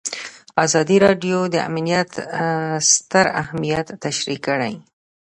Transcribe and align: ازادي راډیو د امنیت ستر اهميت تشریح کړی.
ازادي 0.65 0.97
راډیو 1.05 1.39
د 1.53 1.55
امنیت 1.69 2.11
ستر 2.91 3.25
اهميت 3.41 3.87
تشریح 4.05 4.39
کړی. 4.47 4.73